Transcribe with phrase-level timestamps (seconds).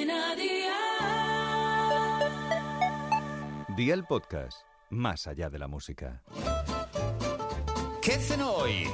[0.00, 0.76] Cadena Dial.
[3.76, 6.22] Día el podcast, más allá de la música.
[8.00, 8.88] ¿Qué cenó hoy?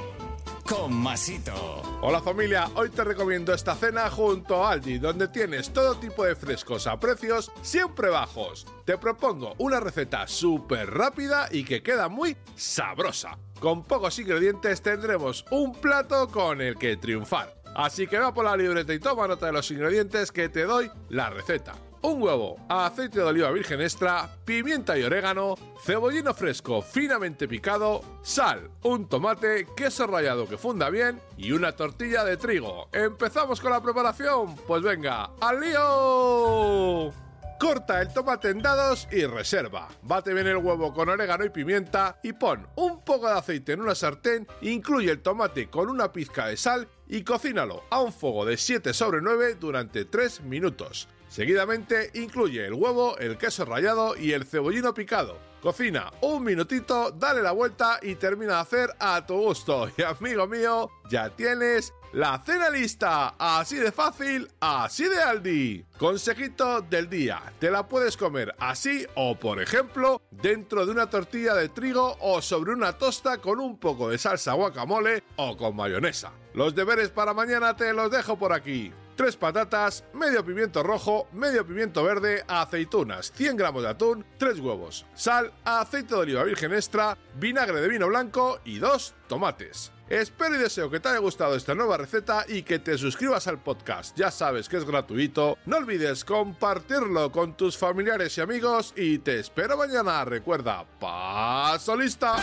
[0.67, 1.81] Con Masito.
[2.01, 6.35] Hola familia, hoy te recomiendo esta cena junto a Aldi, donde tienes todo tipo de
[6.35, 8.67] frescos a precios siempre bajos.
[8.83, 13.37] Te propongo una receta súper rápida y que queda muy sabrosa.
[13.61, 17.56] Con pocos ingredientes tendremos un plato con el que triunfar.
[17.77, 20.89] Así que va por la libreta y toma nota de los ingredientes que te doy
[21.09, 21.75] la receta.
[22.01, 28.71] Un huevo, aceite de oliva virgen extra, pimienta y orégano, cebollino fresco finamente picado, sal,
[28.81, 32.89] un tomate, queso rallado que funda bien y una tortilla de trigo.
[32.91, 34.55] ¿Empezamos con la preparación?
[34.67, 37.26] Pues venga, ¡al lío!
[37.59, 39.87] Corta el tomate en dados y reserva.
[40.03, 43.81] Bate bien el huevo con orégano y pimienta y pon un poco de aceite en
[43.81, 48.45] una sartén, incluye el tomate con una pizca de sal y cocínalo a un fuego
[48.45, 51.07] de 7 sobre 9 durante 3 minutos.
[51.27, 55.39] Seguidamente incluye el huevo, el queso rallado y el cebollino picado.
[55.61, 59.89] Cocina un minutito, dale la vuelta y termina de hacer a tu gusto.
[59.97, 63.35] Y amigo mío, ya tienes la cena lista.
[63.37, 65.85] Así de fácil, así de Aldi.
[65.97, 67.41] Consejito del día.
[67.59, 72.41] Te la puedes comer así o, por ejemplo, dentro de una tortilla de trigo o
[72.41, 76.31] sobre una tosta con un poco de salsa guacamole o con mayonesa.
[76.53, 78.93] Los deberes para mañana te los dejo por aquí.
[79.17, 85.07] 3 patatas, medio pimiento rojo, medio pimiento verde, aceitunas, 100 gramos de atún, tres huevos,
[85.15, 89.91] sal, aceite de oliva virgen extra, vinagre de vino blanco y dos tomates.
[90.07, 93.61] Espero y deseo que te haya gustado esta nueva receta y que te suscribas al
[93.61, 94.15] podcast.
[94.15, 95.57] Ya sabes que es gratuito.
[95.65, 100.23] No olvides compartirlo con tus familiares y amigos y te espero mañana.
[100.23, 102.37] Recuerda, paso lista.